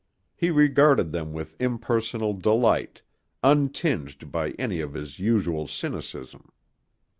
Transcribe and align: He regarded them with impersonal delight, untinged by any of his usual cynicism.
He 0.35 0.49
regarded 0.49 1.11
them 1.11 1.31
with 1.31 1.55
impersonal 1.61 2.33
delight, 2.33 3.03
untinged 3.43 4.31
by 4.31 4.49
any 4.57 4.79
of 4.79 4.95
his 4.95 5.19
usual 5.19 5.67
cynicism. 5.67 6.51